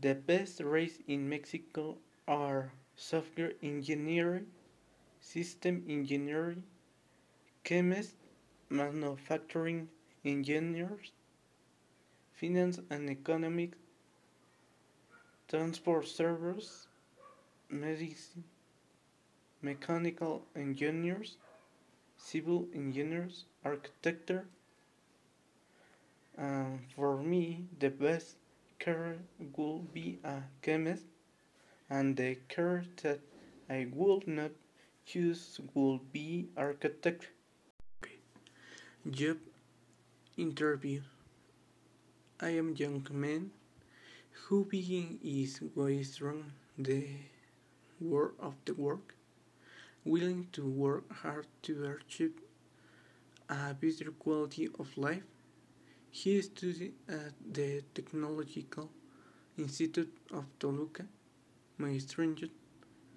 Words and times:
The 0.00 0.14
best 0.14 0.60
race 0.60 0.98
in 1.06 1.28
Mexico 1.28 1.98
are 2.26 2.72
software 2.96 3.52
engineering, 3.62 4.46
system 5.20 5.84
engineering, 5.88 6.64
chemists, 7.64 8.16
manufacturing 8.70 9.88
engineers, 10.24 11.12
finance 12.32 12.80
and 12.88 13.10
economics, 13.10 13.76
transport 15.48 16.06
servers, 16.06 16.86
medicine, 17.70 18.44
mechanical 19.62 20.44
engineers, 20.56 21.36
civil 22.16 22.68
engineers, 22.74 23.46
architecture. 23.64 24.46
Um, 26.38 26.80
for 26.94 27.18
me, 27.18 27.66
the 27.78 27.90
best 27.90 28.36
career 28.78 29.18
would 29.56 29.92
be 29.92 30.18
a 30.24 30.42
chemist, 30.62 31.04
and 31.90 32.16
the 32.16 32.36
career 32.48 32.84
that 33.02 33.20
I 33.68 33.86
would 33.92 34.26
not 34.28 34.52
choose 35.04 35.60
would 35.74 36.12
be 36.12 36.48
architect. 36.56 37.28
Job 39.10 39.38
interview. 40.36 41.00
I 42.40 42.50
am 42.50 42.74
young 42.76 43.06
man 43.10 43.50
who 44.44 44.64
begin 44.64 45.18
is 45.22 45.60
way 45.74 46.02
strong 46.02 46.52
the 46.78 47.06
work 48.00 48.34
of 48.38 48.54
the 48.64 48.74
work, 48.74 49.14
willing 50.04 50.46
to 50.52 50.64
work 50.64 51.12
hard 51.12 51.46
to 51.62 51.96
achieve 51.96 52.34
a 53.48 53.74
better 53.74 54.10
quality 54.12 54.68
of 54.78 54.96
life. 54.96 55.24
He 56.10 56.42
studied 56.42 56.94
at 57.08 57.32
the 57.50 57.82
Technological 57.94 58.90
Institute 59.56 60.12
of 60.32 60.44
Toluca. 60.58 61.06
My 61.78 61.96
strengths, 61.98 62.48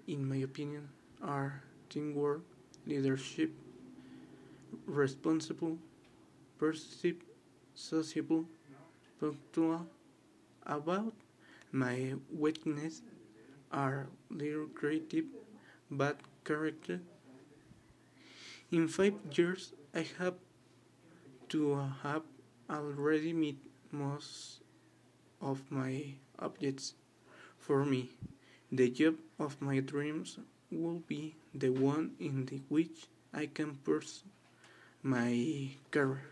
in 0.07 0.27
my 0.27 0.37
opinion, 0.37 0.89
are 1.21 1.63
teamwork, 1.89 2.43
leadership, 2.85 3.51
responsible, 4.85 5.77
perceptive, 6.57 7.23
sociable, 7.75 8.45
punctual. 9.19 9.87
About 10.65 11.13
my 11.71 12.13
weakness 12.31 13.01
are 13.71 14.07
little 14.29 14.67
creative, 14.67 15.25
bad 15.89 16.17
character. 16.45 17.01
In 18.71 18.87
five 18.87 19.15
years, 19.33 19.73
I 19.93 20.05
have 20.19 20.35
to 21.49 21.91
have 22.03 22.23
already 22.71 23.33
met 23.33 23.55
most 23.91 24.61
of 25.41 25.59
my 25.69 26.15
objects. 26.39 26.93
For 27.59 27.85
me, 27.85 28.09
the 28.71 28.89
job 28.89 29.15
of 29.39 29.61
my 29.61 29.79
dreams 29.81 30.39
will 30.71 31.03
be 31.07 31.35
the 31.53 31.69
one 31.69 32.15
in 32.19 32.45
the 32.45 32.61
which 32.69 33.07
I 33.33 33.47
can 33.47 33.75
pursue 33.83 34.25
my 35.03 35.69
career. 35.91 36.23